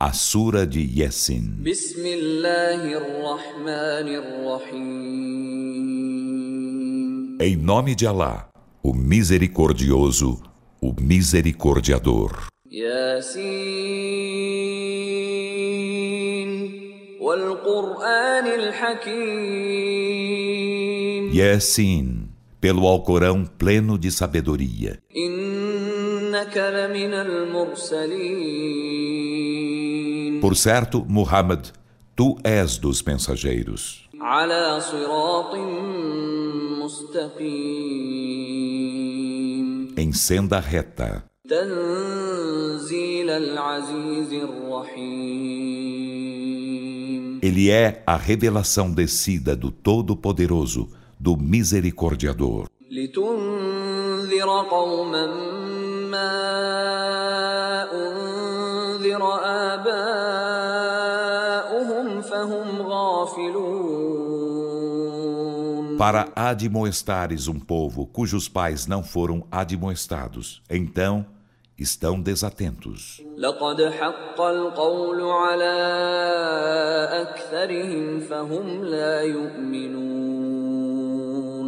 A 0.00 0.12
Sura 0.12 0.64
de 0.64 0.78
Yassin. 0.80 1.60
Em 7.40 7.56
nome 7.56 7.96
de 7.96 8.06
Alá, 8.06 8.48
o 8.80 8.94
Misericordioso, 8.94 10.40
o 10.80 10.94
Misericordiador. 11.00 12.46
Yassin, 21.34 22.28
pelo 22.60 22.86
Alcorão 22.86 23.44
pleno 23.44 23.98
de 23.98 24.12
sabedoria. 24.12 25.00
In 25.12 25.57
Por 30.41 30.55
certo, 30.55 31.05
Muhammad, 31.07 31.67
tu 32.15 32.37
és 32.43 32.77
dos 32.77 33.01
mensageiros, 33.03 34.03
على 34.21 34.79
صراط 34.81 35.55
مستقيم 38.23 39.95
em 39.97 40.13
senda 40.13 40.59
reta. 40.59 41.23
تنزيل 41.49 43.29
العزيز 43.29 44.33
الرحيم 44.33 45.73
Ele 47.43 47.69
é 47.69 48.01
a 48.07 48.15
revelação 48.15 48.89
descida 48.89 49.53
do 49.53 49.69
Todo-Poderoso, 49.69 50.87
do 51.19 51.35
Misericordiador, 51.35 52.67
لتنذر 52.91 54.49
قوما 54.69 55.25
ما 56.11 56.33
أنذر 57.93 59.23
آباؤهم 61.03 62.21
فهم 62.21 62.81
غافلون 62.81 64.03
para 65.97 66.27
admoestares 66.35 67.47
um 67.47 67.59
povo 67.59 68.05
cujos 68.07 68.49
pais 68.49 68.87
não 68.87 69.01
foram 69.03 69.45
admoestados. 69.51 70.61
Então, 70.69 71.25
estão 71.79 72.19
desatentos. 72.19 73.21
لقد 73.37 73.81
حق 73.99 74.41
القول 74.41 75.21
على 75.21 75.73
أكثرهم 77.21 78.19
فهم 78.19 78.83
لا 78.83 79.21
يؤمنون 79.21 80.43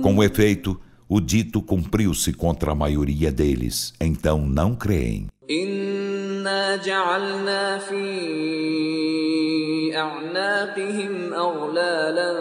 Com 0.02 0.24
efeito, 0.24 0.80
o 1.10 1.20
dito 1.22 1.62
cumpriu-se 1.62 2.34
contra 2.34 2.72
a 2.72 2.76
maioria 2.76 3.32
deles, 3.32 3.94
então 4.00 4.46
não 4.46 4.76
creem. 4.76 5.28
إنا 5.50 6.76
جعلنا 6.76 7.78
في 7.78 8.06
أعناقهم 9.96 11.34
أغلالا 11.34 12.34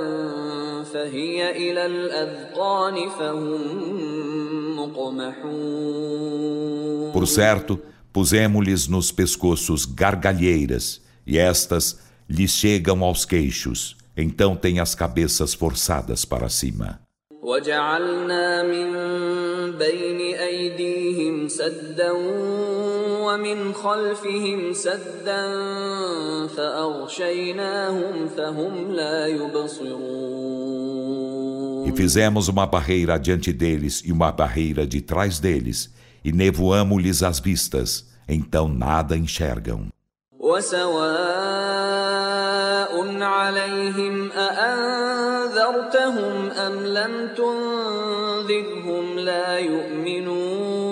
فهي 0.85 1.51
إلى 1.51 1.87
الأذقان 1.87 3.09
فهم 3.09 3.61
مقمحون 4.77 6.15
Por 7.13 7.27
certo, 7.29 7.81
pusemos-lhes 8.13 8.89
nos 8.89 9.13
pescoços 9.13 9.85
gargalheiras, 9.85 11.01
e 11.27 11.39
estas 11.39 12.01
lhes 12.29 12.51
chegam 12.53 13.05
aos 13.05 13.25
queixos, 13.25 13.97
então 14.17 14.57
têm 14.57 14.81
as 14.81 14.95
cabeças 14.95 15.55
forçadas 15.55 16.25
para 16.25 16.49
cima. 16.49 17.01
وجعلنا 17.49 18.63
من 18.63 18.93
بين 19.79 20.35
أيديهم 20.37 21.49
سدا 21.49 22.13
ومن 23.21 23.73
خلفهم 23.73 24.73
سدا 24.73 25.45
فأغشيناهم 26.57 28.29
فهم 28.29 28.93
لا 28.93 29.27
يبصرون 29.27 30.35
E 31.87 31.93
fizemos 31.93 32.49
uma 32.49 32.67
barreira 32.67 33.15
adiante 33.15 33.53
deles 33.53 34.03
e 34.07 34.11
uma 34.11 34.33
barreira 34.33 34.87
de 34.87 35.03
trás 35.03 35.39
deles, 35.39 35.93
e 36.25 36.33
nevoamo-lhes 36.33 37.23
as 37.23 37.39
vistas, 37.39 38.07
então 38.27 38.67
nada 38.69 39.15
enxergam. 39.17 39.89
وسواء 40.41 41.65
عليهم 43.23 44.31
أأنذرتهم 45.49 46.51
أم 46.51 46.87
لم 46.87 47.29
تنذرهم 47.37 49.19
لا 49.19 49.59
يؤمنون 49.59 50.85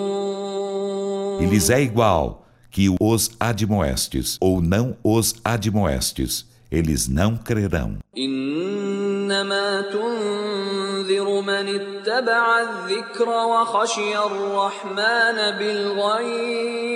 E 1.41 1.47
lhes 1.47 1.71
é 1.71 1.81
igual 1.81 2.45
que 2.71 2.89
os 3.01 3.31
admoestes 3.41 4.39
ou 4.41 4.61
não 4.63 4.97
os 5.03 5.35
admoestes, 5.45 6.47
eles 6.71 7.09
não 7.09 7.37
crerão. 7.37 7.99
إنما 8.19 9.81
تنذر 9.81 11.41
من 11.41 11.81
اتبع 11.81 12.61
الذكر 12.61 13.29
وخشي 13.29 14.19
الرحمن 14.19 15.59
بالغيب 15.59 16.93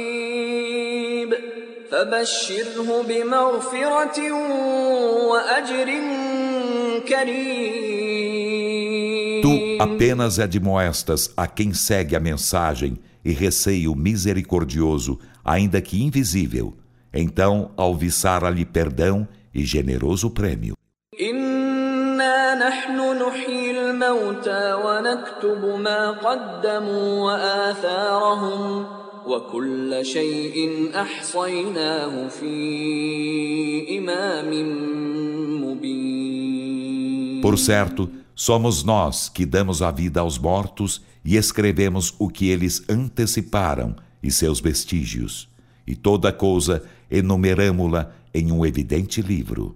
فبشره 1.90 3.02
بمغفرة 3.08 4.32
وأجر 5.30 5.86
كريم 5.86 6.19
Tu 9.41 9.77
apenas 9.79 10.39
admoestas 10.39 11.33
a 11.35 11.45
quem 11.47 11.73
segue 11.73 12.15
a 12.15 12.19
mensagem 12.19 12.97
e 13.23 13.31
receio 13.31 13.93
misericordioso, 13.95 15.19
ainda 15.43 15.81
que 15.81 16.01
invisível. 16.01 16.73
Então, 17.13 17.71
alviçara-lhe 17.75 18.65
perdão 18.65 19.27
e 19.53 19.65
generoso 19.65 20.29
prêmio. 20.29 20.75
Por 37.41 37.57
certo, 37.57 38.09
somos 38.35 38.83
nós 38.83 39.29
que 39.29 39.45
damos 39.45 39.81
a 39.81 39.91
vida 39.91 40.21
aos 40.21 40.37
mortos 40.37 41.01
e 41.23 41.35
escrevemos 41.35 42.13
o 42.19 42.29
que 42.29 42.49
eles 42.49 42.83
anteciparam 42.89 43.95
e 44.21 44.31
seus 44.31 44.59
vestígios. 44.59 45.49
E 45.85 45.95
toda 45.95 46.31
coisa 46.31 46.83
enumeramo-la 47.09 48.11
em 48.33 48.51
um 48.51 48.65
evidente 48.65 49.21
livro. 49.21 49.75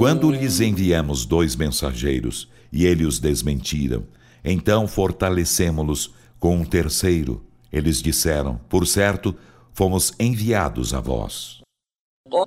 Quando 0.00 0.30
lhes 0.30 0.60
enviamos 0.60 1.24
dois 1.24 1.56
mensageiros 1.56 2.48
e 2.72 2.84
eles 2.84 3.06
os 3.06 3.18
desmentiram, 3.18 4.04
então 4.44 4.86
fortalecemos-los 4.86 6.14
com 6.38 6.56
um 6.56 6.64
terceiro. 6.64 7.42
Eles 7.72 8.02
disseram: 8.02 8.60
Por 8.68 8.86
certo, 8.86 9.34
fomos 9.72 10.12
enviados 10.18 10.94
a 10.94 11.00
vós. 11.00 11.56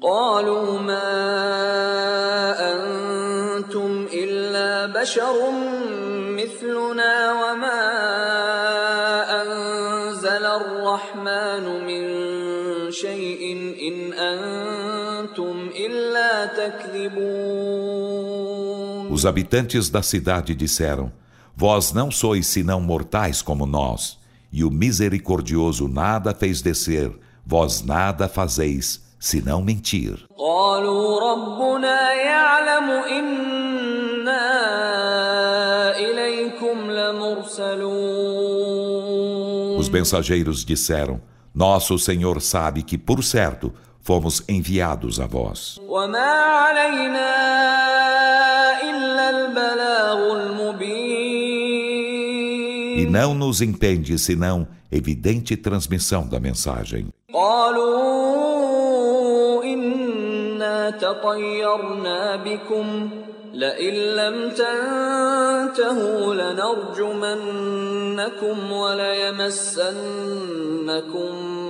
قالوا 0.03 0.79
ما 0.79 1.09
أنتم 2.73 4.07
إلا 4.13 5.01
بشر 5.01 5.51
مثلنا 6.35 7.33
وما 7.33 7.92
Os 19.10 19.26
habitantes 19.26 19.88
da 19.88 20.02
cidade 20.02 20.54
disseram: 20.54 21.12
Vós 21.56 21.92
não 21.92 22.10
sois 22.10 22.46
senão 22.46 22.80
mortais 22.80 23.42
como 23.42 23.66
nós, 23.66 24.18
e 24.52 24.64
o 24.64 24.70
misericordioso 24.70 25.88
nada 25.88 26.34
fez 26.34 26.62
descer, 26.62 27.12
vós 27.46 27.82
nada 27.82 28.28
fazeis 28.28 29.02
senão 29.18 29.62
mentir. 29.62 30.26
Os 39.78 39.88
mensageiros 39.88 40.64
disseram: 40.64 41.20
Nosso 41.54 41.98
Senhor 41.98 42.40
sabe 42.42 42.82
que, 42.82 42.98
por 42.98 43.22
certo, 43.24 43.72
fomos 44.03 44.41
enviados 44.49 45.19
a 45.19 45.27
vós. 45.27 45.79
وما 45.87 46.31
علينا 46.63 47.31
إلا 48.89 49.29
البلاغ 49.29 50.19
المبين 50.37 51.39
E 52.99 53.05
não 53.05 53.33
nos 53.33 53.61
impede 53.61 54.19
senão 54.19 54.67
evidente 54.91 55.55
transmissão 55.55 56.27
da 56.27 56.37
mensagem. 56.39 57.07
قالوا 57.33 57.93
إنا 59.63 60.89
تطيرنا 60.89 62.35
بكم 62.35 63.09
لئن 63.53 63.93
لم 63.93 64.49
تنتهوا 64.49 66.35
لنرجمنكم 67.39 68.71
وليمسنكم 69.99 70.85
منا 70.85 71.09
عذاب 71.09 71.39
أليم 71.39 71.62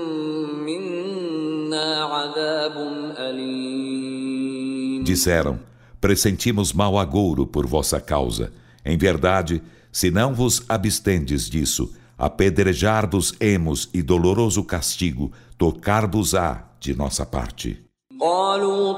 Disseram: 5.04 5.60
Pressentimos 6.00 6.72
mau 6.72 6.98
agouro 6.98 7.46
por 7.46 7.66
vossa 7.66 8.00
causa. 8.00 8.52
Em 8.86 8.98
verdade, 8.98 9.62
se 9.92 10.10
não 10.12 10.34
vos 10.34 10.64
abstendes 10.70 11.50
disso, 11.50 11.94
apedrejar-vos-emos 12.18 13.90
e 13.94 14.02
doloroso 14.02 14.64
castigo 14.64 15.32
tocar-vos-á 15.58 16.64
de 16.80 16.96
nossa 16.96 17.26
parte. 17.26 17.90
قالوا 18.20 18.94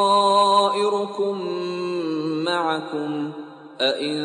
طائركم 0.00 0.86
معكم 2.44 3.32
أئن 3.80 4.22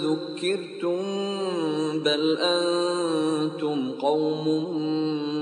ذكرتم 0.00 1.02
بل 2.04 2.38
أنتم 2.38 3.92
قوم 4.00 4.48
مسرفون 4.48 5.37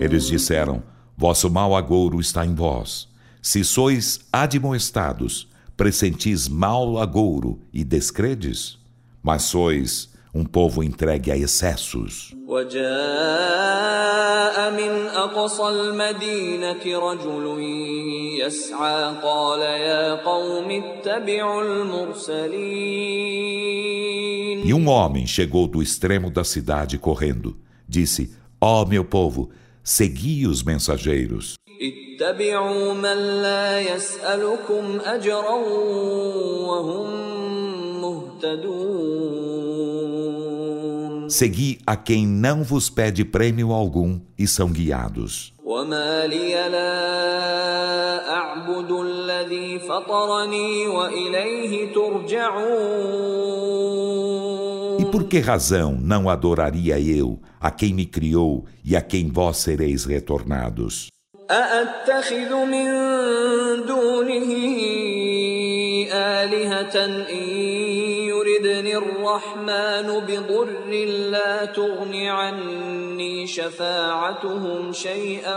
Eles 0.00 0.26
disseram: 0.26 0.82
Vosso 1.16 1.50
mau 1.50 1.76
agouro 1.76 2.20
está 2.20 2.44
em 2.44 2.54
vós. 2.54 3.08
Se 3.40 3.64
sois 3.64 4.20
admoestados, 4.32 5.48
pressentis 5.76 6.48
mau 6.48 6.98
agouro 6.98 7.60
e 7.72 7.84
descredes? 7.84 8.78
Mas 9.22 9.42
sois 9.44 10.08
um 10.34 10.44
povo 10.44 10.82
entregue 10.82 11.30
a 11.30 11.36
excessos. 11.36 12.34
وجاء 12.48 12.84
من 14.70 15.06
أقصى 15.06 15.68
المدينة 15.68 16.98
رجل 16.98 17.60
يسعى 18.40 19.14
قال 19.22 19.60
يا 19.60 20.14
قوم 20.14 20.70
اتبعوا 20.70 21.62
المرسلين 21.62 23.34
E 24.68 24.74
um 24.74 24.88
homem 24.88 25.26
chegou 25.26 25.66
do 25.66 25.82
extremo 25.82 26.30
da 26.30 26.44
cidade 26.44 26.98
correndo. 26.98 27.56
Disse: 27.88 28.34
Ó 28.60 28.84
meu 28.84 29.04
povo, 29.04 29.50
segui 29.82 30.46
os 30.46 30.62
mensageiros. 30.62 31.54
اتبعوا 31.80 32.94
من 32.94 33.42
لا 33.42 33.80
يسألكم 33.80 35.00
أجرا 35.04 35.54
وهم 36.68 37.10
مهتدون 38.00 39.44
Segui 41.28 41.78
a 41.86 41.96
quem 41.96 42.26
não 42.26 42.62
vos 42.62 42.90
pede 42.90 43.24
prêmio 43.24 43.72
algum 43.72 44.20
e 44.38 44.46
são 44.46 44.70
guiados. 44.70 45.52
وما 45.64 46.26
لي 46.26 46.54
لا 46.68 48.30
أعبد 48.30 48.90
الذي 48.90 49.78
فطرني 49.78 50.86
وإليه 50.86 51.92
ترجعون 51.94 53.34
E 54.47 54.47
por 55.14 55.24
que 55.24 55.38
razão 55.38 55.92
não 56.00 56.28
adoraria 56.28 56.98
eu 57.00 57.38
a 57.60 57.70
quem 57.70 57.94
me 57.94 58.04
criou 58.04 58.64
e 58.84 58.96
a 58.96 59.00
quem 59.00 59.30
vós 59.30 59.58
sereis 59.58 60.04
retornados? 60.04 61.08
أأتخذ 61.50 62.64
من 62.64 62.86
دونه 63.86 64.50
آلهة 66.12 67.04
إن 67.30 67.48
يردني 68.32 68.96
الرحمن 68.96 70.20
بضر 70.26 70.68
لا 71.30 71.64
تغن 71.64 72.14
عني 72.14 73.46
شفاعتهم 73.46 74.92
شيئا 74.92 75.56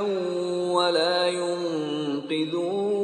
ولا 0.71 1.27
ينقذون 1.27 2.97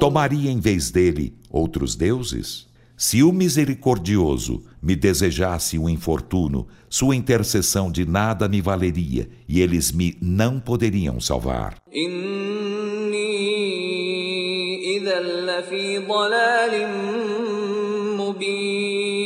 Tomaria 0.00 0.50
em 0.50 0.60
vez 0.60 0.90
dele 0.90 1.34
outros 1.50 1.94
deuses? 1.94 2.66
Se 2.98 3.22
o 3.24 3.32
misericordioso 3.32 4.62
me 4.80 4.94
desejasse 4.94 5.76
um 5.78 5.88
infortuno, 5.88 6.68
sua 6.88 7.16
intercessão 7.16 7.90
de 7.90 8.06
nada 8.06 8.48
me 8.48 8.60
valeria 8.60 9.28
e 9.48 9.60
eles 9.60 9.90
me 9.90 10.16
não 10.22 10.60
poderiam 10.60 11.20
salvar. 11.20 11.74
إني 11.96 13.36
إذا 14.96 15.20
لفي 15.20 15.98
ضلال 15.98 16.88
مبين 18.16 19.24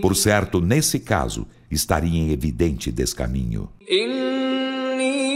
Por 0.00 0.16
certo, 0.16 0.60
nesse 0.60 0.98
caso, 0.98 1.46
estaria 1.70 2.18
em 2.18 2.32
evidente 2.32 2.90
descaminho. 2.90 3.68
إني 3.90 5.30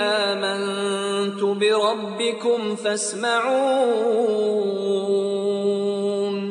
آمنت 0.00 1.42
بربكم 1.42 2.76
فاسمعون 2.76 4.36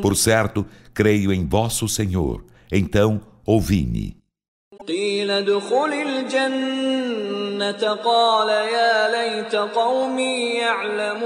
Por 0.09 0.15
certo, 0.15 0.65
creio 0.93 1.31
em 1.33 1.45
vosso 1.45 1.87
Senhor. 1.87 2.43
Então, 2.71 3.21
ouvi-me. 3.45 4.15
قيل 4.87 5.31
ادخل 5.31 5.93
الجنة 5.93 7.93
قال 7.93 8.49
يا 8.49 9.11
ليت 9.11 9.55
قومي 9.55 10.55
يعلمون 10.55 11.25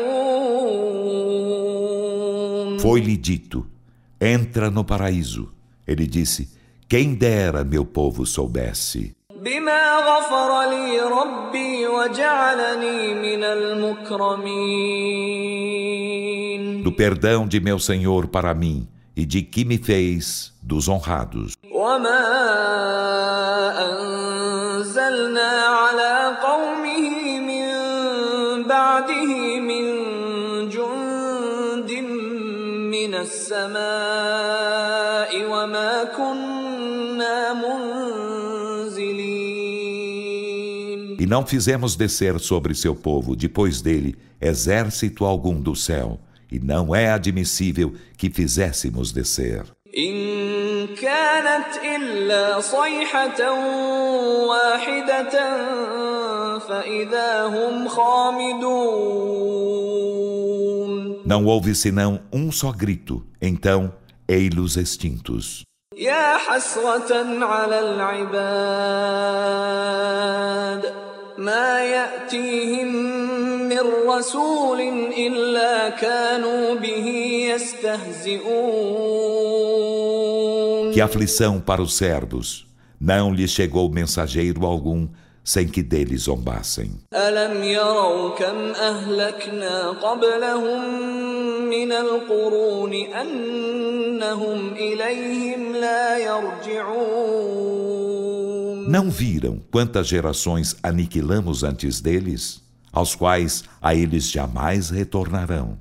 Foi-lhe 2.79 3.17
dito: 3.17 3.65
Entra 4.21 4.69
no 4.69 4.83
paraíso. 4.85 5.51
Ele 5.85 6.07
disse: 6.07 6.47
Quem 6.87 7.13
dera 7.15 7.63
meu 7.63 7.85
povo 7.85 8.25
soubesse. 8.25 9.13
بما 9.35 9.95
غفر 9.95 10.69
لي 10.69 10.99
ربي 10.99 11.87
وجعلني 11.87 13.13
من 13.13 13.43
المكرمين 13.43 15.42
Do 15.42 15.42
perdão 16.96 17.46
de 17.46 17.60
meu 17.60 17.78
Senhor 17.78 18.28
para 18.28 18.54
mim 18.54 18.88
e 19.16 19.24
de 19.24 19.42
que 19.42 19.64
me 19.64 19.78
fez 19.78 20.52
dos 20.62 20.88
honrados. 20.88 21.54
E 41.18 41.26
não 41.26 41.46
fizemos 41.46 41.96
descer 41.96 42.38
sobre 42.38 42.74
seu 42.74 42.94
povo, 42.94 43.34
depois 43.34 43.80
dele, 43.80 44.16
exército 44.40 45.24
algum 45.24 45.58
do 45.60 45.74
céu. 45.74 46.20
e 46.53 46.59
não 46.59 46.95
é 46.95 47.11
admissível 47.11 47.93
que 48.17 48.29
fizéssemos 48.29 49.11
descer. 49.11 49.63
إن 49.97 50.87
كانت 50.95 51.79
إلا 51.95 52.59
صيحة 52.61 53.51
واحدة 54.47 55.33
فإذا 56.59 57.45
هم 57.45 57.87
خامدون 60.29 61.19
Não 61.25 61.45
houve 61.45 61.75
senão 61.75 62.19
um 62.33 62.51
só 62.51 62.71
grito, 62.71 63.23
então, 63.41 63.93
ei-los 64.27 64.77
extintos. 64.77 65.63
يا 65.97 66.37
حسرة 66.37 67.45
على 67.45 67.79
العباد 69.59 70.93
ما 71.37 71.83
يأتيهم 71.83 73.22
من 73.73 73.83
رسول 74.07 74.81
إلا 75.17 75.89
كانوا 75.89 76.75
به 76.75 77.07
يستهزئون 79.99 80.93
Que 80.93 81.01
aflição 81.01 81.59
para 81.59 81.81
os 81.81 81.93
servos! 81.95 82.65
Não 82.99 83.33
lhes 83.33 83.51
chegou 83.51 83.89
mensageiro 83.89 84.65
algum 84.65 85.07
sem 85.43 85.67
que 85.67 85.81
deles 85.81 86.23
zombassem. 86.23 86.91
ألم 87.13 87.63
يروا 87.63 88.35
كم 88.35 88.57
أهلكنا 88.75 89.89
قبلهم 89.89 90.81
من 91.69 91.91
القرون 91.91 92.93
أنهم 92.93 94.73
إليهم 94.73 95.75
لا 95.75 96.17
يرجعون 96.17 97.69
Não 98.89 99.09
viram 99.11 99.59
quantas 99.71 100.07
gerações 100.07 100.75
aniquilamos 100.81 101.63
antes 101.63 102.01
deles, 102.01 102.59
aos 102.94 103.14
quais 103.14 103.64
a 103.82 103.94
eles 103.94 104.30
jamais 104.30 104.88
retornarão. 104.90 105.78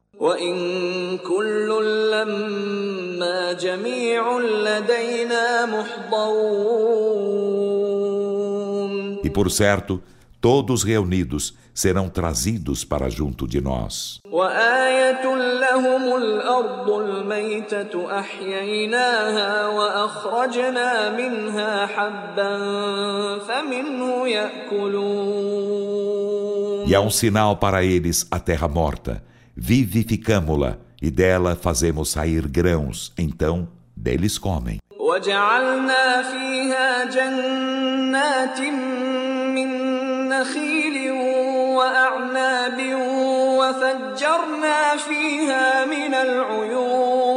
E 9.23 9.29
por 9.29 9.51
certo, 9.51 10.01
todos 10.41 10.83
reunidos 10.83 11.55
serão 11.73 12.07
trazidos 12.07 12.83
para 12.85 13.09
junto 13.09 13.47
de 13.47 13.59
nós. 13.59 14.19
E 26.92 26.94
há 26.94 27.00
um 27.00 27.10
sinal 27.10 27.56
para 27.56 27.84
eles 27.84 28.26
a 28.30 28.38
terra 28.38 28.68
morta. 28.68 29.22
Vivificamo-la 29.56 30.78
e 31.00 31.10
dela 31.10 31.56
fazemos 31.56 32.10
sair 32.10 32.46
grãos. 32.48 33.12
Então, 33.18 33.68
deles 33.96 34.38
comem. 34.38 34.78
وجعلنا 35.08 36.22
فيها 36.22 37.04
جنات 37.04 38.60
من 39.56 39.68
نخيل 40.28 41.10
وأعناب 41.76 42.78
وفجرنا 43.58 44.96
فيها 44.96 45.84
من 45.84 46.14
العيون 46.14 47.28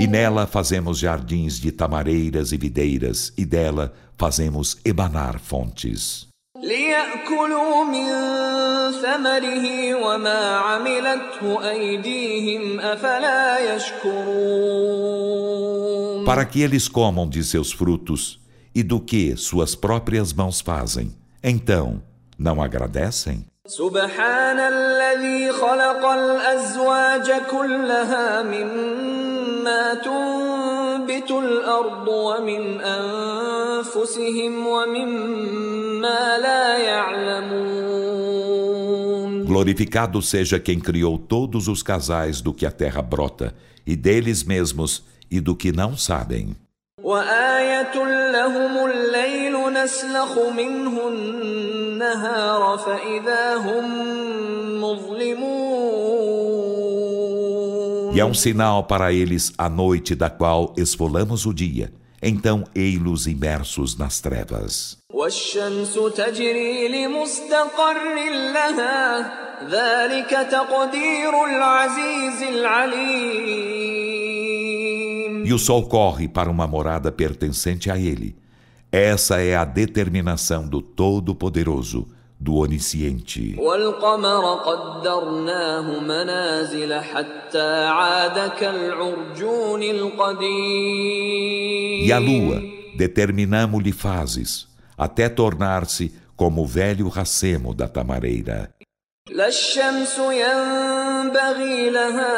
E 0.00 0.06
nela 0.06 0.46
fazemos 0.46 0.98
jardins 1.00 1.58
de 1.58 1.72
tamareiras 1.72 2.52
e 2.52 2.56
videiras, 2.56 3.32
e 3.36 3.44
dela 3.44 3.92
fazemos 4.16 4.78
emanar 4.84 5.40
fontes. 5.40 6.28
ليأكلوا 6.62 7.84
من 7.84 8.06
ثمره 8.92 9.94
وما 9.94 10.56
عملته 10.56 11.70
أيديهم 11.70 12.80
أفلا 12.80 13.74
يشكرون 13.76 15.38
Para 16.24 16.44
que 16.44 16.60
eles 16.60 16.88
comam 16.88 17.26
de 17.28 17.42
seus 17.42 17.72
frutos 17.72 18.38
e 18.74 18.82
do 18.82 19.00
que 19.00 19.34
suas 19.36 19.74
próprias 19.74 20.32
mãos 20.32 20.60
fazem. 20.60 21.16
Então, 21.42 22.02
não 22.38 22.62
agradecem? 22.62 23.46
سبحان 23.68 24.58
الذي 24.58 25.52
خلق 25.52 26.04
الأزواج 26.04 27.32
كلها 27.50 28.42
مما 28.42 29.94
تنبت 29.94 31.30
الأرض 31.30 32.08
ومن 32.08 32.80
أنفسهم 32.80 34.66
ومما 34.66 35.18
لا 35.18 35.26
يعلمون 35.48 35.91
Glorificado 39.44 40.20
seja 40.22 40.60
quem 40.60 40.78
criou 40.78 41.18
todos 41.18 41.68
os 41.68 41.82
casais 41.82 42.40
do 42.40 42.52
que 42.52 42.66
a 42.66 42.70
terra 42.70 43.02
brota, 43.02 43.54
e 43.86 43.96
deles 43.96 44.44
mesmos 44.44 45.04
e 45.30 45.40
do 45.40 45.56
que 45.56 45.72
não 45.72 45.96
sabem. 45.96 46.54
وآية 47.02 47.94
لهم 48.32 48.86
الليل 48.90 49.54
نسلخ 49.72 50.38
منه 50.38 51.08
النهار 51.08 52.78
فإذا 52.78 53.56
هم 53.56 53.86
مظلمون 54.80 55.78
E 58.14 58.20
é 58.20 58.24
um 58.24 58.34
sinal 58.34 58.84
para 58.84 59.12
eles 59.12 59.52
a 59.56 59.68
noite 59.68 60.14
da 60.14 60.28
qual 60.28 60.74
esfolamos 60.76 61.46
o 61.46 61.52
dia. 61.54 61.92
Então, 62.20 62.64
ei-los 62.74 63.28
imersos 63.28 63.96
nas 63.96 64.18
trevas. 64.20 64.98
والشمس 65.12 65.94
تجري 66.16 66.88
لمستقر 66.88 68.14
لها 68.54 69.32
ذلك 69.70 70.30
تقدير 70.50 71.44
العزيز 71.44 72.42
العليم 74.18 75.44
E 75.44 75.52
o 75.52 75.58
sol 75.58 75.86
corre 75.88 76.28
para 76.28 76.50
uma 76.50 76.66
morada 76.66 77.10
pertencente 77.10 77.90
a 77.90 77.96
ele. 77.98 78.36
Essa 78.92 79.40
é 79.40 79.56
a 79.56 79.64
determinação 79.64 80.66
do 80.68 80.80
Todo-Poderoso, 80.82 82.06
do 82.40 82.56
Onisciente. 82.56 83.56
والقمر 83.58 84.54
قدرناه 84.54 86.00
منازل 86.00 86.94
حتى 87.00 87.84
عاد 87.86 88.50
كالعرجون 88.60 89.82
القديم 89.82 91.08
E 92.06 92.12
a 92.12 92.18
lua, 92.18 92.62
determinamo-lhe 92.96 93.92
fases, 93.92 94.66
até 95.02 95.28
tornar-se 95.28 96.12
como 96.36 96.62
o 96.62 96.66
velho 96.66 97.08
racemo 97.08 97.74
da 97.74 97.88
tamareira. 97.88 98.70
لا 99.30 99.48
الشمس 99.48 100.18
ينبغي 100.18 101.90
لها 101.90 102.34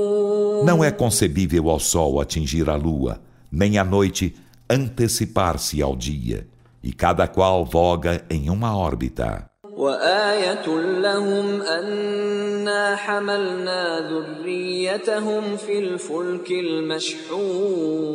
Não 0.64 0.82
é 0.82 0.90
concebível 0.90 1.68
ao 1.68 1.78
sol 1.78 2.20
atingir 2.20 2.70
a 2.70 2.76
lua, 2.76 3.20
nem 3.52 3.76
a 3.76 3.84
noite 3.84 4.34
antecipar-se 4.70 5.82
ao 5.82 5.94
dia, 5.94 6.46
e 6.82 6.92
cada 6.92 7.26
qual 7.26 7.64
voga 7.64 8.24
em 8.30 8.50
uma 8.50 8.76
órbita. 8.76 9.54
وآية 9.76 10.66
لهم 11.00 11.62
أنا 11.62 12.96
حملنا 12.96 14.00
ذريتهم 14.10 15.56
في 15.56 15.78
الفلك 15.78 16.50
المشحون 16.50 18.14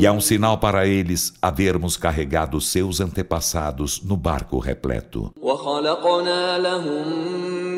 E 0.00 0.06
é 0.06 0.10
um 0.10 0.20
sinal 0.20 0.56
para 0.58 0.86
eles 0.86 1.34
havermos 1.42 1.96
carregado 1.96 2.58
seus 2.60 3.00
antepassados 3.00 4.02
no 4.02 4.16
barco 4.16 4.58
repleto. 4.58 5.32
وخلقنا 5.40 6.58
لهم 6.58 7.08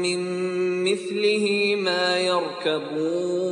من 0.03 0.19
مثله 0.85 1.75
ما 1.79 2.19
يركبون 2.19 3.46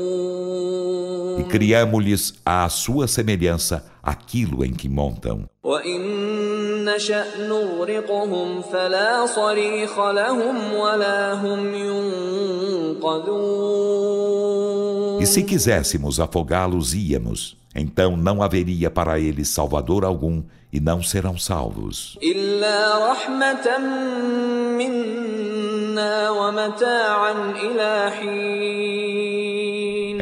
então 1.46 1.52
criamos-lhes 1.52 2.34
à 2.44 2.68
sua 2.70 3.08
semelhança 3.08 3.86
aquilo 4.02 4.66
em 4.66 4.74
que 4.74 4.90
montam. 4.90 5.46
E 15.22 15.26
se 15.28 15.44
quiséssemos 15.44 16.20
afogá-los, 16.20 16.94
íamos. 16.94 17.56
Então 17.76 18.18
não 18.18 18.42
haveria 18.42 18.90
para 18.90 19.20
eles 19.20 19.50
salvador 19.50 20.04
algum 20.04 20.44
e 20.74 20.80
não 20.80 21.04
serão 21.04 21.38
salvos 21.38 22.18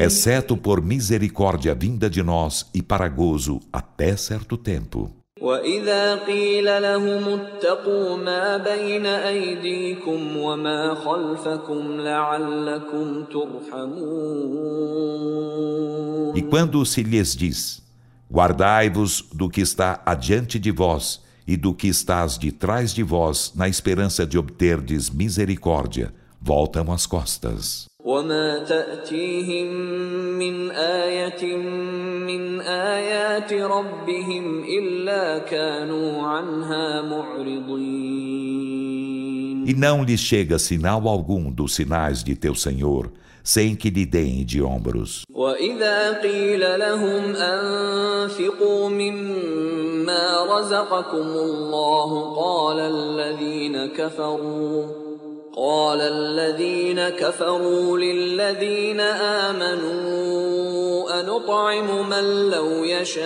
Exceto 0.03 0.57
por 0.57 0.81
misericórdia 0.81 1.73
vinda 1.73 2.09
de 2.09 2.21
nós 2.21 2.65
e 2.73 2.81
para 2.81 3.07
gozo 3.07 3.59
até 3.71 4.15
certo 4.17 4.57
tempo. 4.57 5.19
وإذا 5.41 6.15
قيل 6.15 6.81
لهم 6.81 7.39
اتقوا 7.39 8.17
ما 8.17 8.57
بين 8.57 9.05
أيديكم 9.05 10.37
وما 10.37 10.95
خلفكم 10.95 12.01
لعلكم 12.01 13.23
ترحمون 13.23 14.99
E 16.35 16.41
quando 16.41 16.85
se 16.85 17.01
lhes 17.03 17.35
diz: 17.35 17.81
Guardai-vos 18.31 19.23
do 19.33 19.49
que 19.49 19.61
está 19.61 20.01
adiante 20.05 20.59
de 20.59 20.71
vós 20.71 21.21
e 21.47 21.57
do 21.57 21.73
que 21.73 21.87
estás 21.87 22.37
de 22.37 22.51
trás 22.51 22.93
de 22.93 23.01
vós, 23.01 23.51
na 23.55 23.67
esperança 23.67 24.27
de 24.27 24.37
obterdes 24.37 25.09
misericórdia, 25.09 26.13
voltam 26.39 26.91
as 26.91 27.07
costas. 27.07 27.87
وما 28.04 28.58
تأتيهم 28.58 29.66
من 30.38 30.70
آية 30.70 31.56
من 32.28 32.60
آيات 32.60 33.52
ربهم 33.52 34.64
إلا 34.64 35.38
كانوا 35.38 36.22
عنها 36.22 37.02
معرضين 37.02 38.44
E 39.66 39.72
não 39.72 40.04
lhes 40.04 40.20
chega 40.20 40.58
sinal 40.58 41.08
algum 41.08 41.50
dos 41.50 41.74
sinais 41.74 42.22
de 42.22 42.34
teu 42.34 42.54
Senhor, 42.54 43.10
sem 43.42 43.74
que 43.74 43.88
lhe 43.88 44.04
deem 44.04 44.44
de 44.44 44.60
ombros. 44.62 45.24
وإذا 45.32 46.20
قيل 46.20 46.60
لهم 46.78 47.34
أنفقوا 47.36 48.88
مما 48.88 50.58
رزقكم 50.58 51.26
الله 51.26 52.34
قال 52.36 52.78
الذين 52.80 53.86
كفروا 53.86 55.03
قال 55.55 56.01
الذين 56.01 57.09
كفروا 57.09 57.97
للذين 57.97 58.99
آمنوا 59.49 61.19
أنطعم 61.19 62.09
من 62.09 62.49
لو 62.49 62.83
يشاء 62.83 63.25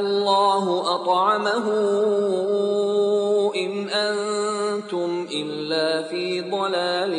الله 0.00 0.94
أطعمه 0.94 1.66
إن 3.56 3.88
أنتم 3.88 5.26
إلا 5.32 6.02
في 6.08 6.40
ضلال 6.40 7.14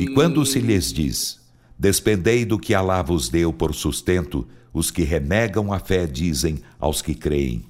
E 0.00 0.06
quando 0.14 0.44
se 0.44 0.60
lhes 0.60 0.92
diz: 0.92 1.40
Despendei 1.78 2.44
do 2.44 2.58
que 2.58 2.74
Alá 2.74 3.02
vos 3.02 3.28
deu 3.28 3.52
por 3.52 3.74
sustento, 3.74 4.46
os 4.72 4.90
que 4.90 5.02
renegam 5.02 5.72
a 5.72 5.78
fé 5.78 6.06
dizem 6.06 6.62
aos 6.78 7.00
que 7.00 7.14
creem: 7.14 7.64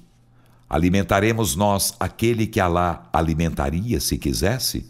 Alimentaremos 0.70 1.56
nós 1.56 1.96
aquele 1.98 2.46
que 2.46 2.60
Alá 2.60 3.10
alimentaria 3.12 3.98
se 3.98 4.16
quisesse? 4.16 4.88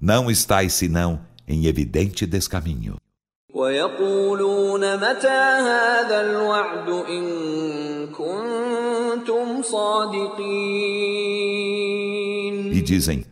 Não 0.00 0.28
estáis 0.28 0.72
senão 0.72 1.20
em 1.46 1.66
evidente 1.66 2.26
descaminho. 2.26 2.96
E 12.72 12.82
dizem: 12.82 13.24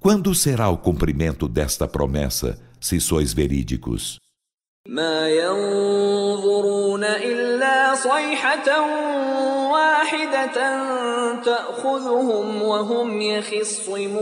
Quando 0.00 0.34
será 0.34 0.68
o 0.68 0.76
cumprimento 0.76 1.46
desta 1.46 1.86
promessa, 1.86 2.58
se 2.80 3.00
sois 3.00 3.32
verídicos? 3.32 4.18
ما 4.87 5.29
ينظرون 5.29 7.03
إلا 7.03 7.95
صيحة 7.95 8.67
واحدة 9.71 10.57
تأخذهم 11.43 12.61
وهم 12.61 13.21
يخصمون 13.21 14.15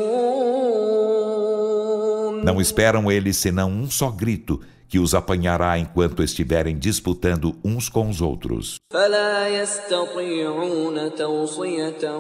Não 2.44 2.60
esperam 2.60 3.10
eles 3.10 3.38
senão 3.38 3.70
um 3.70 3.90
só 3.90 4.12
grito 4.12 4.60
que 4.90 5.00
os 5.00 5.16
apanhará 5.16 5.80
enquanto 5.80 6.22
estiverem 6.22 6.78
disputando 6.78 7.56
uns 7.64 7.88
com 7.90 8.10
os 8.10 8.22
outros. 8.22 8.78
فلا 8.92 9.48
يستطيعون 9.48 11.16
توصية 11.16 12.18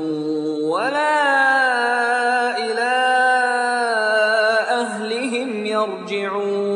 ولا 0.63 2.57
إلى 2.57 2.93
أهلهم 4.81 5.65
يرجعون 5.65 6.66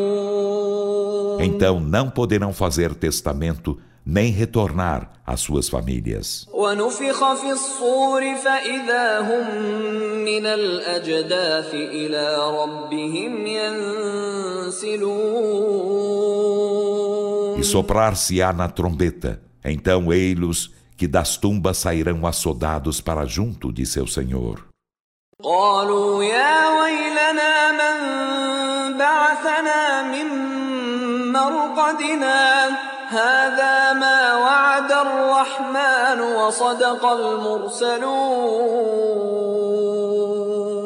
Então 1.41 1.79
não 1.79 2.09
poderão 2.09 2.51
fazer 2.53 2.93
testamento 2.95 3.77
nem 4.05 4.31
retornar 4.31 5.11
às 5.25 5.41
suas 5.41 5.67
famílias. 5.69 6.47
ونفخ 6.53 7.33
في 7.33 7.51
الصور 7.51 8.35
فإذا 8.35 9.19
هم 9.19 9.45
من 10.23 10.45
الأجداث 10.45 11.73
إلى 11.73 12.35
ربهم 12.61 13.47
ينسلون 15.87 17.59
E 17.59 17.63
soprar-se-á 17.63 18.53
na 18.53 18.69
trombeta. 18.69 19.41
Então 19.65 20.13
ei-los 20.13 20.71
que 20.95 21.07
das 21.07 21.37
tumbas 21.37 21.77
sairão 21.77 22.25
assodados 22.25 23.01
para 23.01 23.25
junto 23.25 23.71
de 23.73 23.85
seu 23.85 24.07
Senhor. 24.07 24.67
قالوا 25.43 26.23
يا 26.23 26.81
ويلنا 26.81 27.50
مرقدنا 31.41 32.67
هذا 33.09 33.93
ما 33.93 34.35
وعد 34.35 34.91
الرحمن 34.91 36.19
وصدق 36.21 37.05
المرسلون 37.05 38.57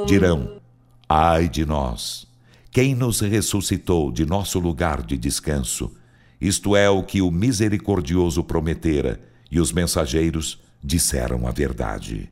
Dirão: 0.05 0.59
Ai 1.07 1.47
de 1.47 1.65
nós! 1.65 2.27
Quem 2.71 2.95
nos 2.95 3.21
ressuscitou 3.21 4.11
de 4.11 4.25
nosso 4.25 4.59
lugar 4.59 5.01
de 5.01 5.17
descanso? 5.17 5.91
Isto 6.39 6.75
é 6.75 6.89
o 6.89 7.03
que 7.03 7.21
o 7.21 7.31
misericordioso 7.31 8.43
prometera, 8.43 9.19
e 9.49 9.59
os 9.59 9.71
mensageiros 9.71 10.59
disseram 10.83 11.47
a 11.47 11.51
verdade. 11.51 12.29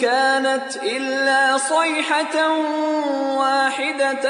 كانت 0.00 0.76
إلا 0.76 1.58
صيحة 1.58 2.36
واحدة 3.38 4.26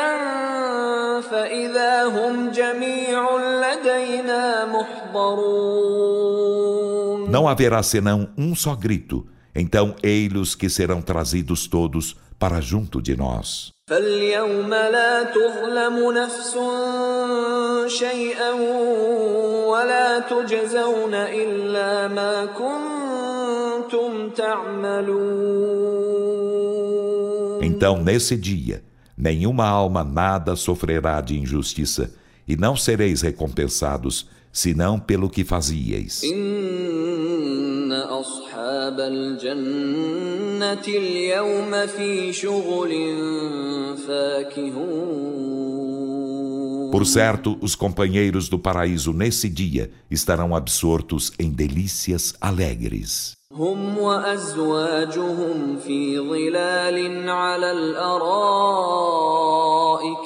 فإذا 1.20 2.04
هم 2.04 2.50
جميع 2.50 3.20
لدينا 3.62 4.64
محضرون 4.64 5.86
Não 7.28 7.48
haverá 7.48 7.82
senão 7.82 8.28
um 8.38 8.54
só 8.54 8.74
grito, 8.76 9.26
então 9.54 9.94
ei-los 10.02 10.54
que 10.54 10.68
serão 10.70 11.02
trazidos 11.02 11.66
todos 11.66 12.16
para 12.38 12.60
junto 12.60 13.02
de 13.02 13.16
nós. 13.16 13.72
فاليوم 13.90 14.70
لا 14.74 15.22
تظلم 15.22 16.12
نفس 16.12 16.58
شيئا 17.86 18.50
ولا 19.66 20.18
تجزون 20.18 21.14
إلا 21.14 22.08
ما 22.08 22.44
كنتم 22.46 22.86
تعملون 22.86 23.19
então, 27.61 28.01
nesse 28.03 28.35
dia, 28.35 28.83
nenhuma 29.17 29.67
alma 29.67 30.03
nada 30.03 30.55
sofrerá 30.55 31.21
de 31.21 31.39
injustiça, 31.39 32.13
e 32.47 32.57
não 32.57 32.75
sereis 32.75 33.21
recompensados, 33.21 34.27
senão 34.51 34.99
pelo 34.99 35.29
que 35.29 35.43
fazieis. 35.43 36.21
Por 46.91 47.05
certo, 47.05 47.57
os 47.61 47.73
companheiros 47.73 48.49
do 48.49 48.59
paraíso 48.59 49.13
nesse 49.13 49.47
dia 49.47 49.91
estarão 50.09 50.53
absortos 50.53 51.31
em 51.39 51.49
delícias 51.49 52.35
alegres. 52.41 53.40
هم 53.52 53.98
وأزواجهم 53.98 55.76
في 55.76 56.18
ظلال 56.18 57.28
على 57.30 57.70
الأرائك 57.72 59.06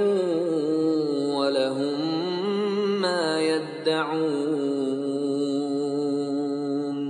ولهم 1.38 2.02
ما 3.02 3.42
يدعون 3.42 4.58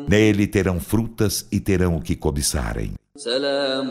Nele 0.10 0.48
terão 0.48 0.80
frutas 0.80 1.46
e 1.52 1.60
terão 1.60 1.98
o 1.98 2.02
que 2.02 2.16
cobiçarem. 2.16 2.92
سلام 3.18 3.88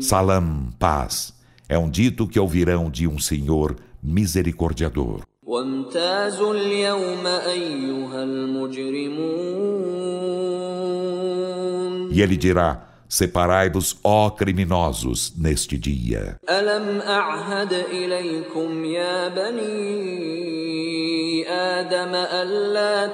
Salam, 0.00 0.70
paz, 0.78 1.34
é 1.68 1.76
um 1.76 1.90
dito 1.90 2.28
que 2.28 2.38
ouvirão 2.38 2.88
de 2.88 3.08
um 3.08 3.18
Senhor 3.18 3.74
misericordiador. 4.00 5.22
E 12.12 12.22
ele 12.22 12.36
dirá: 12.36 12.83
Separai-vos, 13.14 13.96
ó 14.02 14.28
criminosos, 14.28 15.32
neste 15.36 15.78
dia. 15.78 16.36
Alam 16.48 16.98
ilaykum 17.92 18.84
ya 18.84 19.30
Adam 21.78 22.12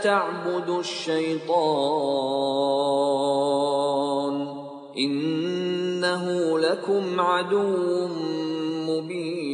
ta'budu 0.03 0.81
mubin. 8.87 9.51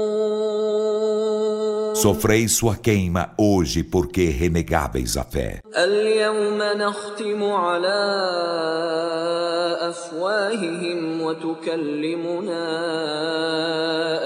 Sofrei 2.00 2.48
sua 2.48 2.76
queima 2.76 3.32
hoje 3.38 3.82
porque 3.82 4.28
renegáveis 4.30 5.16
a 5.16 5.24
fé. 5.24 5.60
اليوم 5.76 6.58
نختم 6.58 7.42
على 7.42 8.00
أفواههم 9.80 11.20
وتكلمنا 11.22 12.64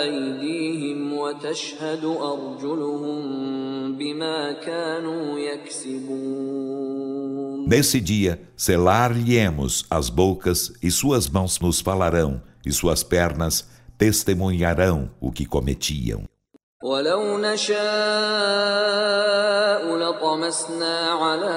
أيديهم 0.02 1.12
وتشهد 1.14 2.04
أرجلهم 2.04 3.22
بما 3.98 4.52
كانوا 4.52 5.38
يكسبون 5.38 6.80
Nesse 7.70 8.00
dia, 8.00 8.40
selar-lhe-emos 8.56 9.86
as 9.88 10.08
bocas, 10.08 10.72
e 10.82 10.90
suas 10.90 11.28
mãos 11.28 11.60
nos 11.60 11.80
falarão, 11.80 12.42
e 12.66 12.72
suas 12.72 13.04
pernas 13.04 13.64
testemunharão 13.96 15.10
o 15.20 15.30
que 15.30 15.46
cometiam. 15.46 16.24
ولو 16.84 17.38
نشاء 17.38 17.80
لطمسنا 19.96 21.10
على 21.10 21.56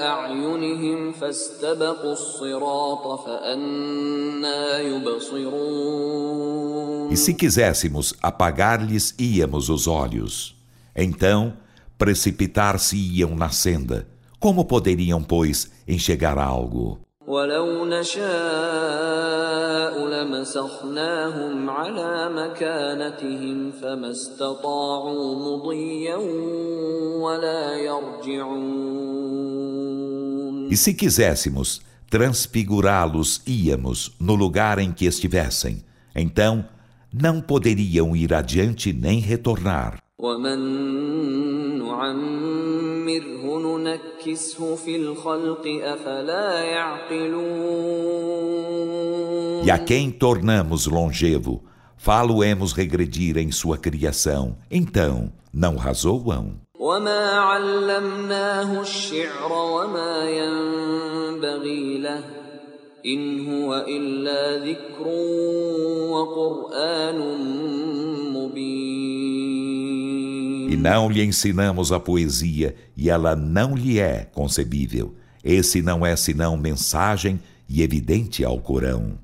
أعينهم 0.00 1.12
فاستبقوا 1.12 2.12
الصراط 2.12 3.20
فأنا 3.26 4.78
يبصرون 4.78 6.28
E 7.10 7.16
se 7.16 7.32
quiséssemos, 7.32 8.14
apagar-lhes 8.22 9.14
íamos 9.18 9.70
os 9.70 9.86
olhos. 9.88 10.54
Então, 10.94 11.54
precipitar-se-iam 11.96 13.34
na 13.34 13.48
senda. 13.48 14.06
Como 14.38 14.66
poderiam, 14.66 15.22
pois, 15.22 15.70
enxergar 15.88 16.38
algo? 16.38 17.00
ولو 17.26 17.84
نشاء 17.84 18.28
لمسخناهم 20.06 21.70
على 21.70 22.30
مكانتهم 22.32 23.70
فما 23.70 24.10
استطاعوا 24.10 25.34
مضيا 25.36 26.16
ولا 27.22 27.76
يرجعون 27.76 29.08
E 30.70 30.76
se 30.76 30.92
quiséssemos, 30.92 31.80
transfigurá-los 32.10 33.42
íamos 33.46 34.12
no 34.20 34.34
lugar 34.34 34.78
em 34.78 34.92
que 34.92 35.06
estivessem. 35.06 35.82
Então, 36.14 36.64
não 37.12 37.40
poderiam 37.40 38.14
ir 38.14 38.34
adiante 38.34 38.92
nem 38.92 39.18
retornar. 39.18 39.98
ومن 40.23 40.59
نعمره 41.83 43.43
ننكسه 43.59 44.75
في 44.75 44.95
الخلق 44.95 45.67
أفلا 45.83 46.63
يعقلون 46.63 48.13
E 49.65 49.71
a 49.71 49.79
quem 49.79 50.11
tornamos 50.11 50.87
longevo, 50.87 51.63
falo-emos 51.97 52.73
regredir 52.73 53.37
em 53.37 53.49
sua 53.51 53.77
criação. 53.77 54.57
Então, 54.71 55.31
não 55.53 55.75
razoam? 55.75 56.63
وما 56.79 57.29
علمناه 57.39 58.81
الشعر 58.81 59.51
وما 59.51 60.29
ينبغي 60.29 61.97
له 61.97 62.23
إن 63.05 63.47
هو 63.47 63.85
إلا 63.87 64.65
ذكر 64.65 65.07
وقرآن 66.11 67.19
E 70.73 70.75
não 70.75 71.07
lhe 71.07 71.23
ensinamos 71.23 71.91
a 71.91 71.99
poesia, 71.99 72.75
e 72.97 73.07
ela 73.07 73.35
não 73.35 73.75
lhe 73.75 73.99
é 73.99 74.27
concebível. 74.33 75.13
Esse 75.43 75.83
não 75.83 76.03
é 76.03 76.15
senão 76.15 76.57
mensagem 76.57 77.39
e 77.69 77.83
evidente 77.83 78.43
ao 78.43 78.57
Corão. 78.57 79.19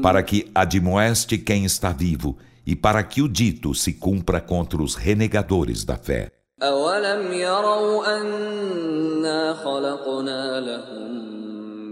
Para 0.00 0.22
que 0.22 0.50
admoeste 0.54 1.36
quem 1.36 1.66
está 1.66 1.92
vivo, 1.92 2.38
e 2.66 2.74
para 2.74 3.02
que 3.02 3.20
o 3.20 3.28
dito 3.28 3.74
se 3.74 3.92
cumpra 3.92 4.40
contra 4.40 4.82
os 4.82 4.94
renegadores 4.94 5.84
da 5.84 5.98
fé. 5.98 6.37
أولم 6.63 7.33
يروا 7.33 8.21
أنا 8.21 9.53
خلقنا 9.53 10.59
لهم 10.59 11.11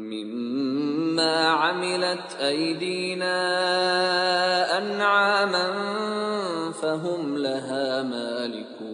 مما 0.10 1.48
عملت 1.48 2.36
أيدينا 2.42 3.38
أنعاما 4.78 5.68
فهم 6.82 7.38
لها 7.38 8.04
مالكون 8.04 8.92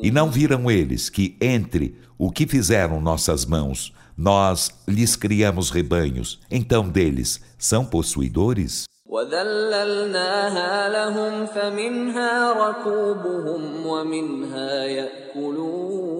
E 0.00 0.12
não 0.12 0.30
viram 0.30 0.70
eles 0.70 1.10
que, 1.10 1.36
entre 1.40 1.98
o 2.16 2.30
que 2.30 2.46
fizeram 2.46 3.00
nossas 3.00 3.44
mãos, 3.44 3.92
nós 4.16 4.70
lhes 4.86 5.16
criamos 5.16 5.70
rebanhos, 5.70 6.38
então 6.50 6.88
deles 6.88 7.40
são 7.58 7.84
possuidores? 7.84 8.84
وذللناها 9.12 10.88
لهم 10.88 11.46
فمنها 11.46 12.52
ركوبهم 12.52 13.86
ومنها 13.86 14.84
يأكلون 14.84 16.18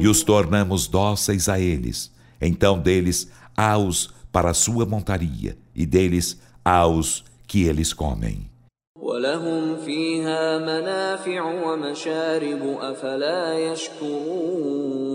E 0.00 0.06
os 0.06 0.22
tornamos 0.22 0.86
dóceis 0.86 1.48
a 1.48 1.58
eles. 1.58 2.12
Então 2.40 2.78
deles 2.78 3.28
há-os 3.56 4.10
para 4.32 4.50
a 4.50 4.54
sua 4.54 4.86
montaria, 4.86 5.58
e 5.74 5.84
deles 5.84 6.40
há-os 6.64 7.24
que 7.46 7.64
eles 7.64 7.92
comem. 7.92 8.48
ولهم 8.96 9.76
فيها 9.76 10.58
منافع 10.58 11.42
ومشارب 11.42 12.78
أفلا 12.80 13.58
يشكرون 13.72 15.08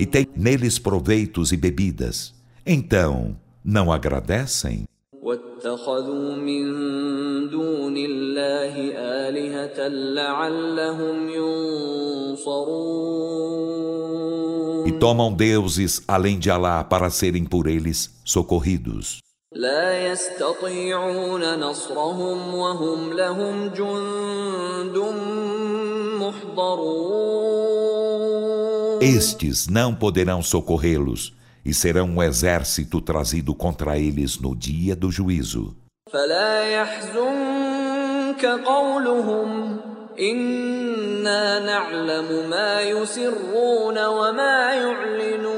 E 0.00 0.06
tem 0.06 0.26
neles 0.36 0.78
proveitos 0.78 1.52
e 1.52 1.56
bebidas. 1.56 2.34
Então, 2.66 3.36
não 3.66 3.92
agradecem? 3.92 4.84
واتخذوا 5.22 6.34
من 6.36 6.64
دون 7.50 7.96
الله 7.96 8.74
آلهة 8.96 9.88
لعلهم 9.88 11.28
ينصرون 13.62 14.86
E 14.86 14.92
tomam 14.98 15.32
deuses 15.32 16.02
além 16.08 16.38
de 16.40 16.50
Alá 16.50 16.82
para 16.82 17.08
serem 17.10 17.44
por 17.44 17.66
eles 17.68 18.10
socorridos. 18.24 19.22
لا 19.54 20.12
يستطيعون 20.12 21.58
نصرهم 21.60 22.54
وهم 22.54 23.12
لهم 23.12 23.68
جند 23.68 24.98
محضرون 27.32 28.98
Estes 29.02 29.66
não 29.68 29.94
poderão 29.94 30.42
socorrê-los 30.42 31.32
e 31.66 31.72
serão 31.72 32.06
um 32.06 32.22
exército 32.22 33.00
trazido 33.00 33.54
contra 33.54 33.98
eles 33.98 34.38
no 34.38 34.54
dia 34.56 34.96
do 34.96 35.10
juízo. 35.10 35.74
فلا 36.12 36.70
يحزنك 36.70 38.46
قولهم 38.46 39.80
إنا 40.20 41.58
نعلم 41.60 42.50
ما 42.50 42.80
يسرون 42.80 44.04
وما 44.04 44.74
يعلنون 44.74 45.52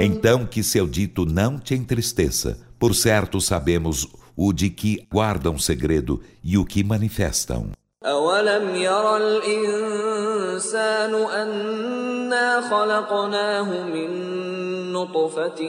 Então 0.00 0.44
que 0.44 0.62
seu 0.62 0.86
dito 0.86 1.24
não 1.24 1.58
te 1.58 1.74
entristeça. 1.74 2.58
Por 2.78 2.94
certo 2.94 3.40
sabemos 3.40 4.06
o 4.36 4.52
de 4.52 4.68
que 4.70 5.06
guardam 5.10 5.58
segredo 5.58 6.20
e 6.42 6.58
o 6.58 6.64
que 6.64 6.84
manifestam. 6.84 7.70
أولم 8.04 8.76
ير 8.76 9.16
الإنسان 9.16 10.07
أنا 11.42 12.60
خلقناه 12.60 13.84
من 13.84 14.10
نطفة 14.92 15.60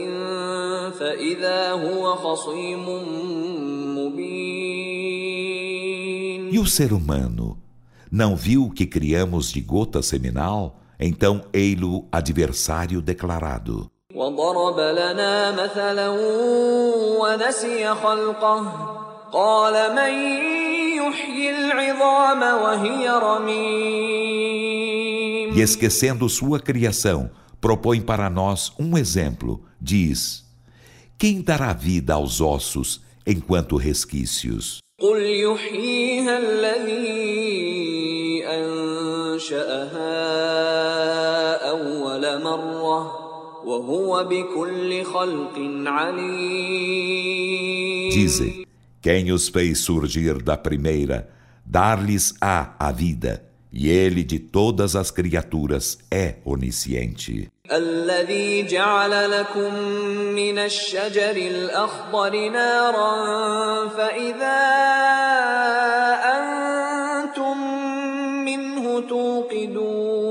فإذا 1.00 1.72
هو 1.72 2.16
خصيم 2.16 2.86
مبين 3.98 4.86
E 6.52 6.60
o 6.60 6.66
ser 6.66 6.94
humano 6.94 7.58
não 8.12 8.36
viu 8.36 8.70
que 8.70 8.86
criamos 8.86 9.52
de 9.52 9.60
gota 9.62 10.02
seminal? 10.02 10.80
Então 11.00 11.42
ei-lo 11.54 12.08
adversário 12.12 13.02
declarado. 13.02 13.90
وضرب 14.16 14.80
لنا 14.80 15.52
مثلا 15.52 16.10
ونسي 17.20 17.96
خلقه 17.96 18.62
قال 19.32 19.96
من 19.96 20.14
يحيي 21.02 21.50
العظام 21.50 22.42
وهي 22.42 23.10
رميم 23.10 24.69
e 25.55 25.61
esquecendo 25.61 26.29
sua 26.29 26.61
criação, 26.61 27.31
propõe 27.61 28.01
para 28.01 28.31
nós 28.31 28.73
um 28.79 28.97
exemplo. 28.97 29.65
Diz: 29.81 30.45
Quem 31.19 31.43
dará 31.43 31.73
vida 31.73 32.15
aos 32.15 32.41
ossos 32.41 33.03
enquanto 33.27 33.77
resquícios? 33.77 34.79
Dizem: 48.13 48.67
Quem 49.01 49.33
os 49.33 49.49
fez 49.49 49.79
surgir 49.81 50.43
da 50.43 50.57
primeira, 50.57 51.31
dar-lhes-á 51.65 52.75
a 52.79 52.93
vida 52.93 53.50
E 53.72 53.90
ele 53.90 54.24
de 54.24 54.40
todas 54.40 54.96
as 54.96 55.12
criaturas 55.12 55.98
é 56.10 56.36
onisciente. 56.46 57.50
الذي 57.72 58.64
جعل 58.68 59.32
لكم 59.32 59.76
من 60.36 60.58
الشجر 60.58 61.36
الأخضر 61.36 62.50
نارا 62.50 63.90
فإذا 63.90 64.62
أنتم 66.40 67.58
منه 68.46 69.00
توقدون 69.10 70.26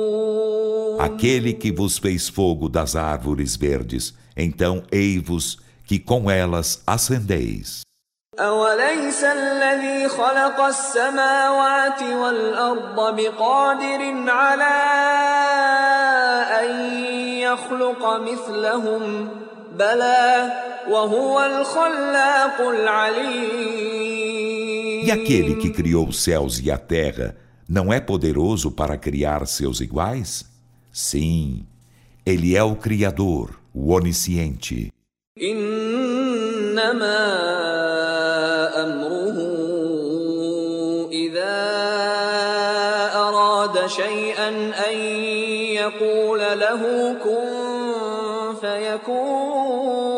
Aquele 1.00 1.52
que 1.52 1.70
vos 1.70 1.98
fez 1.98 2.28
fogo 2.28 2.68
das 2.68 2.96
árvores 2.96 3.56
verdes, 3.56 4.14
então 4.36 4.82
ei-vos 4.90 5.58
que 5.84 5.98
com 5.98 6.30
elas 6.30 6.82
acendeis. 6.86 7.82
أوليس 8.38 9.24
الذي 9.24 10.08
خلق 10.08 10.60
السماوات 10.60 12.02
والأرض 12.02 13.16
بقادر 13.16 14.30
على 14.30 14.74
أن 16.60 16.94
يخلق 17.38 18.20
مثلهم 18.20 19.28
بلى 19.78 20.52
وهو 20.88 21.44
الخلاق 21.44 22.60
العليم 22.60 23.94
E 25.06 25.10
aquele 25.10 25.56
que 25.56 25.68
criou 25.68 26.08
os 26.08 26.22
céus 26.22 26.58
e 26.60 26.70
a 26.70 26.78
terra 26.78 27.36
não 27.68 27.92
é 27.92 28.00
poderoso 28.00 28.70
para 28.70 28.96
criar 28.96 29.46
seus 29.46 29.80
iguais? 29.82 30.46
Sim, 30.90 31.66
ele 32.24 32.56
é 32.56 32.62
o 32.62 32.74
Criador, 32.74 33.60
o 33.74 33.92
Onisciente. 33.92 34.90
إنما 35.42 37.18
أمره 38.82 39.38
إذا 41.12 41.56
أراد 43.14 43.86
شيئا 43.86 44.48
أن 44.90 44.96
يقول 45.80 46.40
له 46.40 46.82
كن 47.24 48.54
فيكون 48.60 50.14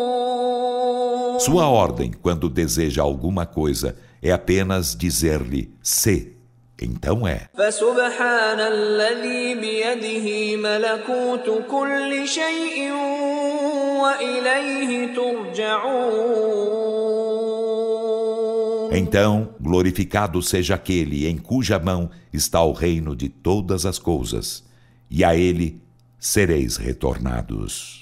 Sua 1.38 1.68
ordem, 1.68 2.10
quando 2.10 2.48
deseja 2.48 3.02
alguma 3.02 3.46
coisa, 3.46 3.94
é 4.22 4.32
apenas 4.32 4.96
dizer-lhe 4.96 5.70
se. 5.82 6.36
Então 6.80 7.26
é. 7.26 7.48
Então, 18.93 19.55
glorificado 19.61 20.41
seja 20.41 20.75
aquele 20.75 21.25
em 21.25 21.37
cuja 21.37 21.79
mão 21.79 22.09
está 22.33 22.61
o 22.61 22.73
reino 22.73 23.15
de 23.15 23.29
todas 23.29 23.85
as 23.85 23.97
coisas, 23.97 24.65
e 25.09 25.23
a 25.23 25.33
ele 25.33 25.81
sereis 26.19 26.75
retornados. 26.75 28.00